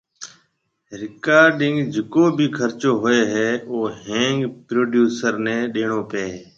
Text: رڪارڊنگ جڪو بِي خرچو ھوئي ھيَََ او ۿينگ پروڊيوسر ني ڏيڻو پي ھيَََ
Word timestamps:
رڪارڊنگ 1.01 1.77
جڪو 1.93 2.23
بِي 2.37 2.47
خرچو 2.57 2.91
ھوئي 3.01 3.21
ھيَََ 3.33 3.49
او 3.69 3.77
ۿينگ 4.03 4.39
پروڊيوسر 4.67 5.33
ني 5.45 5.55
ڏيڻو 5.73 5.99
پي 6.09 6.21
ھيَََ 6.31 6.39